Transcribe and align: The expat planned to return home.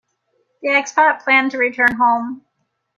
The 0.63 0.69
expat 0.69 1.23
planned 1.23 1.51
to 1.51 1.59
return 1.59 1.95
home. 1.97 2.43